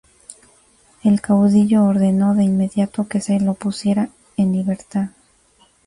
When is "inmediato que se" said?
2.43-3.39